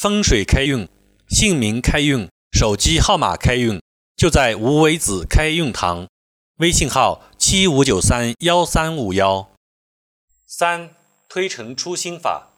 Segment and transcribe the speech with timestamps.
[0.00, 0.88] 风水开运、
[1.28, 3.82] 姓名开运、手机号码开运，
[4.16, 6.06] 就在无为子开运堂。
[6.58, 9.50] 微信号：七五九三幺三五幺。
[10.46, 10.94] 三
[11.28, 12.50] 推陈出新法，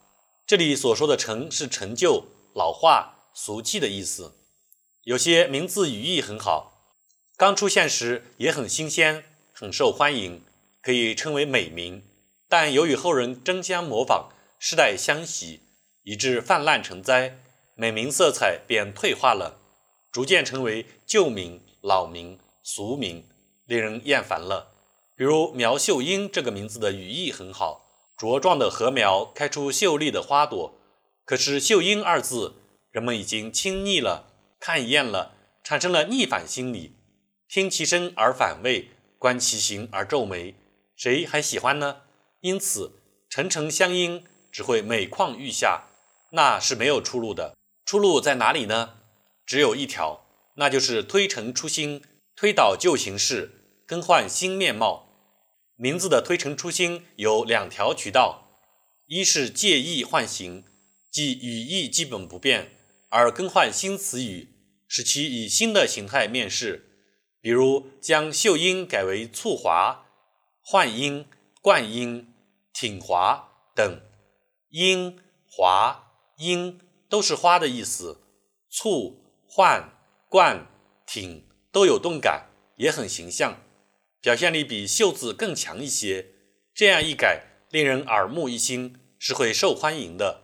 [0.45, 4.35] 这里所说的“陈”是陈旧、老化、俗气的意思。
[5.05, 6.93] 有些名字语义很好，
[7.35, 10.43] 刚出现时也很新鲜，很受欢迎，
[10.83, 12.03] 可以称为美名。
[12.47, 14.29] 但由于后人争相模仿，
[14.59, 15.61] 世代相袭。
[16.03, 17.37] 以致泛滥成灾，
[17.75, 19.59] 美名色彩便退化了，
[20.11, 23.25] 逐渐成为旧名、老名、俗名，
[23.65, 24.71] 令人厌烦了。
[25.15, 27.85] 比如苗秀英这个名字的语义很好，
[28.17, 30.73] 茁壮的禾苗开出秀丽的花朵。
[31.23, 32.55] 可是“秀英”二字，
[32.89, 34.27] 人们已经听腻了，
[34.59, 36.95] 看厌了，产生了逆反心理，
[37.47, 40.55] 听其声而反胃，观其形而皱眉，
[40.95, 42.01] 谁还喜欢呢？
[42.41, 42.93] 因此，
[43.29, 45.89] 沉沉相因只会每况愈下。
[46.31, 48.97] 那是没有出路的，出路在哪里呢？
[49.45, 52.01] 只有一条，那就是推陈出新，
[52.35, 55.09] 推倒旧形式，更换新面貌。
[55.75, 58.59] 名字的推陈出新有两条渠道：
[59.07, 60.63] 一是借意换形，
[61.11, 62.77] 即语义基本不变，
[63.09, 64.47] 而更换新词语，
[64.87, 66.87] 使其以新的形态面世。
[67.41, 70.05] 比如将秀英改为促华、
[70.61, 71.27] 焕英、
[71.59, 72.31] 冠英、
[72.71, 73.99] 挺华等，
[74.69, 76.10] 英华。
[76.41, 78.21] 英都是花的意思，
[78.69, 79.93] 簇、焕、
[80.27, 80.67] 冠、
[81.05, 83.61] 挺都有动感，也很形象，
[84.19, 86.31] 表现力比秀字更强一些。
[86.73, 90.41] 这样一改，令人耳目一新，是会受欢迎的。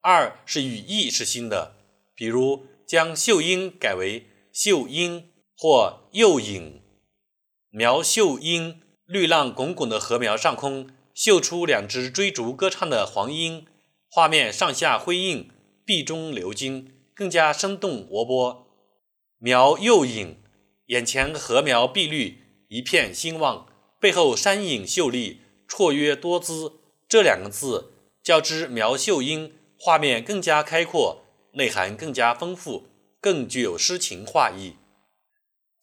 [0.00, 1.76] 二是语义是新的，
[2.14, 6.82] 比如将秀英改为秀英或幼影。
[7.70, 13.66] 苗秀英，绿浪滚滚的禾苗上空，绣出两只追逐歌唱的黄莺。
[14.08, 15.50] 画面上下辉映，
[15.84, 18.66] 壁中流金，更加生动活泼。
[19.38, 20.42] 苗又影，
[20.86, 23.66] 眼前禾苗碧绿，一片兴旺；
[24.00, 26.80] 背后山影秀丽，绰约多姿。
[27.08, 27.92] 这两个字
[28.22, 31.22] 较之苗秀英，画面更加开阔，
[31.52, 32.88] 内涵更加丰富，
[33.20, 34.76] 更具有诗情画意。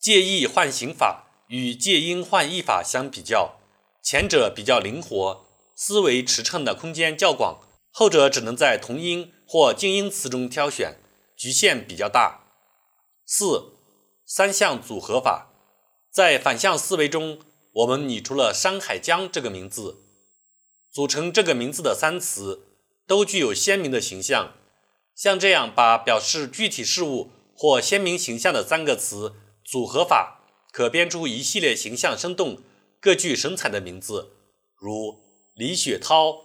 [0.00, 3.60] 借意换形法与借音换意法相比较，
[4.02, 7.60] 前者比较灵活，思维驰骋的空间较广。
[7.96, 10.96] 后者只能在同音或近音词中挑选，
[11.36, 12.40] 局限比较大。
[13.24, 13.74] 四
[14.26, 15.52] 三项组合法，
[16.10, 17.38] 在反向思维中，
[17.72, 19.98] 我们拟出了山海江这个名字，
[20.92, 22.66] 组成这个名字的三词
[23.06, 24.54] 都具有鲜明的形象。
[25.14, 30.40] 像这样把表示具体事物或鲜明形象的三个词组合法，
[30.72, 32.58] 可编出一系列形象生动、
[32.98, 34.32] 各具神采的名字，
[34.76, 35.20] 如
[35.54, 36.43] 李雪涛。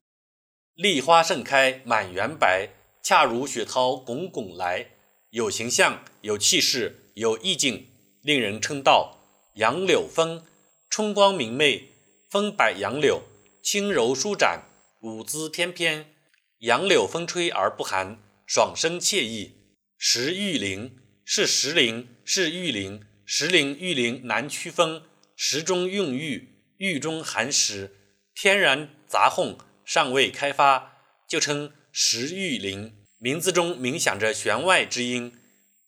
[0.82, 2.70] 梨花盛开满园白，
[3.04, 4.92] 恰如雪涛滚滚来，
[5.32, 7.90] 有形象、有气势、有意境，
[8.22, 9.18] 令人称道。
[9.56, 10.46] 杨柳风，
[10.90, 11.90] 春光明媚，
[12.30, 13.24] 风摆杨柳，
[13.62, 14.70] 轻柔舒展，
[15.02, 16.14] 舞姿翩翩。
[16.60, 18.18] 杨柳风吹而不寒，
[18.48, 19.56] 爽声惬意。
[19.98, 25.02] 石玉林是石林，是玉林，石林玉林难区分。
[25.36, 27.98] 石中蕴玉，玉中含石，
[28.34, 29.58] 天然杂混。
[29.92, 32.94] 尚未开发，就称石玉林。
[33.18, 35.36] 名字中冥想着弦外之音。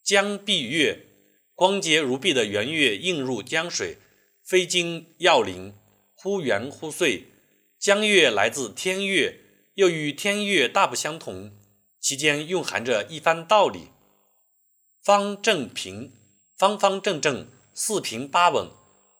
[0.01, 1.05] 江碧月，
[1.53, 3.99] 光洁如碧的圆月映入江水，
[4.43, 5.75] 飞金耀灵，
[6.15, 7.27] 忽圆忽碎。
[7.77, 9.37] 江月来自天月，
[9.75, 11.51] 又与天月大不相同，
[11.99, 13.89] 其间蕴含着一番道理。
[15.03, 16.11] 方正平，
[16.57, 18.67] 方方正正，四平八稳。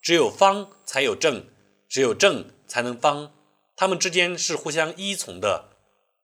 [0.02, 1.46] 只有方才有正，
[1.88, 3.32] 只有正才能方。
[3.82, 5.70] 它们之间是互相依从的。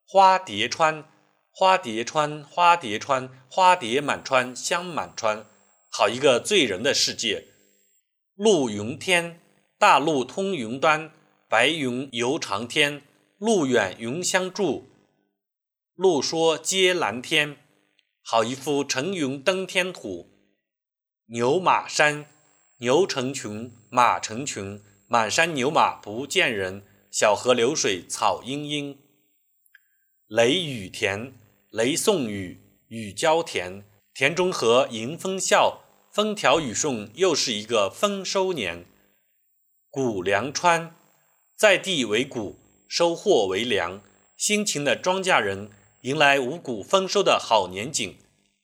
[0.06, 1.03] 花蝶穿，
[1.50, 5.44] 花蝶穿，花蝶穿，花蝶满川，香满川，
[5.90, 7.47] 好一个醉人的世界。
[8.35, 9.41] 陆云天，
[9.79, 11.12] 大陆通云端，
[11.50, 13.01] 白云游长天，
[13.40, 14.88] 路远云相助。
[15.95, 17.57] 路说接蓝天，
[18.21, 20.30] 好一幅乘云登天图。
[21.30, 22.27] 牛马山，
[22.77, 26.86] 牛成群，马成群，满山牛马不见人。
[27.09, 28.98] 小河流水草茵茵，
[30.27, 31.33] 雷雨田，
[31.71, 33.83] 雷送雨，雨交田，
[34.13, 35.81] 田中荷迎风笑，
[36.12, 38.86] 风调雨顺，又是一个丰收年。
[39.89, 40.95] 谷粮川，
[41.56, 44.01] 在地为谷，收获为粮，
[44.36, 45.71] 辛勤的庄稼人
[46.01, 48.18] 迎来五谷丰收的好年景。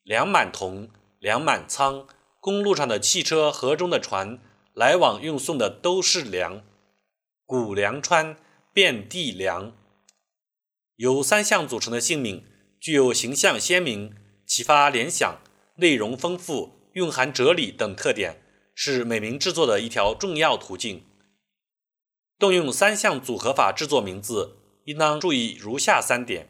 [0.04, 0.90] 粮满桶，
[1.20, 2.06] 粮满仓，
[2.42, 4.38] 公路上的汽车，河中的船，
[4.74, 6.62] 来往运送的都是粮。
[7.62, 8.36] 谷粮川。
[8.74, 9.78] 遍地粮，
[10.96, 12.44] 由三项组成的姓名，
[12.80, 14.16] 具有形象鲜明、
[14.48, 15.40] 启发联想、
[15.76, 18.42] 内容丰富、蕴含哲理等特点，
[18.74, 21.06] 是美名制作的一条重要途径。
[22.40, 26.50] 动用三项组合法制作名字，应当注意如下三点：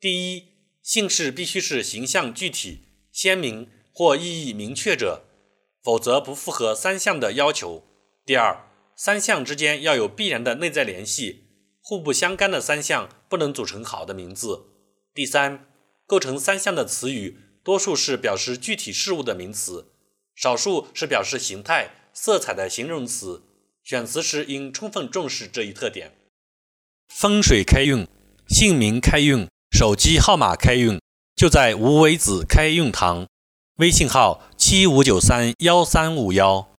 [0.00, 0.48] 第一，
[0.82, 5.22] 姓氏必须是形象具体、鲜明或意义明确者，
[5.84, 7.84] 否则不符合三项的要求；
[8.26, 8.71] 第二，
[9.04, 11.48] 三项之间要有必然的内在联系，
[11.80, 14.66] 互不相干的三项不能组成好的名字。
[15.12, 15.66] 第三，
[16.06, 19.88] 构成三项的词语，多数是表示具体事物的名词，
[20.36, 23.42] 少数是表示形态、色彩的形容词。
[23.82, 26.12] 选词时应充分重视这一特点。
[27.08, 28.06] 风水开运、
[28.46, 31.00] 姓名开运、手机号码开运，
[31.34, 33.26] 就在无为子开运堂。
[33.78, 36.71] 微信号：七五九三幺三五幺。